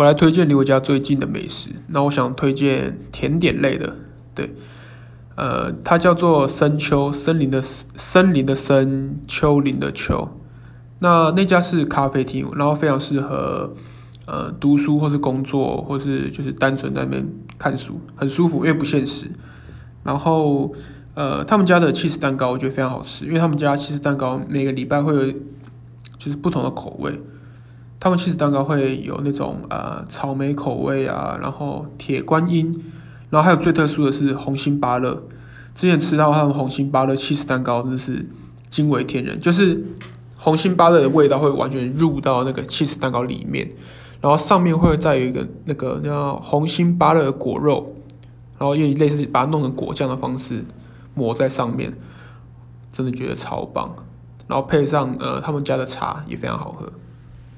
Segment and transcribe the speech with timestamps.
[0.00, 1.72] 我来推荐离我家最近的美食。
[1.88, 3.98] 那我想推荐甜点类的，
[4.34, 4.54] 对，
[5.34, 10.26] 呃，它叫做深秋森林的森林的森丘陵的丘。
[11.00, 13.74] 那那家是咖啡厅，然后非常适合
[14.24, 17.26] 呃读书或是工作，或是就是单纯在那边
[17.58, 19.30] 看书，很舒服，因为不现实。
[20.02, 20.72] 然后
[21.12, 25.30] 呃，他们家的 cheese 蛋糕我觉得非常好吃，因为他们家 cheese 蛋糕每个礼拜会有
[26.16, 27.20] 就是不同的口味。
[28.00, 32.72] 他们 cheese 蛋糕会有那种呃草莓口味啊，然后铁观音，
[33.28, 35.22] 然后还有最特殊的是红心芭乐。
[35.74, 38.26] 之前吃到他们红心芭乐 cheese 蛋糕真的是
[38.70, 39.84] 惊为天人，就是
[40.38, 43.70] 红心芭乐的味道会完全入到那个 cheese 蛋糕里面，
[44.22, 47.94] 然后上面会再有一个那个叫红心芭乐的果肉，
[48.58, 50.64] 然后用类似把它弄成果酱的方式
[51.14, 51.94] 抹在上面，
[52.90, 53.94] 真的觉得超棒。
[54.48, 56.90] 然后配上呃他们家的茶也非常好喝。